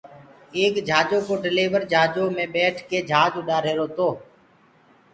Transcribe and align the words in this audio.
ايڪ 0.55 0.75
جھآجو 0.87 1.19
ڪو 1.27 1.33
ڊليورَ 1.43 1.73
جھآجو 1.91 2.23
مي 2.35 2.45
ٻيٺڪي 2.53 2.99
جھآج 3.09 3.31
اُڏآهيروَ 3.39 3.85
تو 3.97 4.09